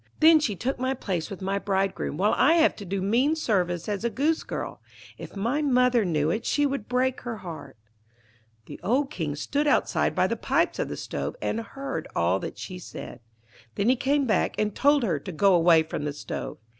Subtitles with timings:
[0.19, 3.87] Then she took my place with my bridegroom, while I have to do mean service
[3.87, 4.79] as a Goosegirl.
[5.19, 7.77] If my mother knew it she would break her heart.'
[8.65, 12.57] The old King stood outside by the pipes of the stove, and heard all that
[12.57, 13.19] she said.
[13.75, 16.57] Then he came back, and told her to go away from the stove.